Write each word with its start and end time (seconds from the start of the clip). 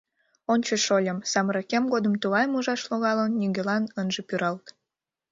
Ончо, 0.53 0.73
шольым, 0.85 1.17
самырыкем 1.31 1.83
годым 1.93 2.13
тугайым 2.21 2.53
ужаш 2.57 2.81
логалын— 2.89 3.31
нигӧлан 3.39 3.83
ынже 3.99 4.21
пӱралт! 4.27 4.65